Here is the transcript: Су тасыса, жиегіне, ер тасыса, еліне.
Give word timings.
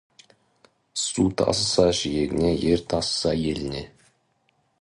Су 1.01 1.25
тасыса, 1.41 1.85
жиегіне, 1.99 2.51
ер 2.73 2.83
тасыса, 2.95 3.37
еліне. 3.55 3.87